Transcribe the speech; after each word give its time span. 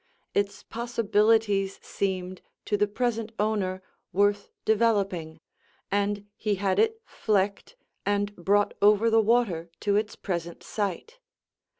Its 0.33 0.63
possibilities 0.63 1.77
seemed 1.83 2.41
to 2.65 2.75
the 2.75 2.87
present 2.87 3.31
owner 3.37 3.83
worth 4.11 4.49
developing, 4.65 5.39
and 5.91 6.25
he 6.35 6.55
had 6.55 6.79
it 6.79 6.99
"flecked" 7.05 7.75
and 8.03 8.35
brought 8.35 8.73
over 8.81 9.11
the 9.11 9.21
water 9.21 9.69
to 9.79 9.95
its 9.97 10.15
present 10.15 10.63
site. 10.63 11.19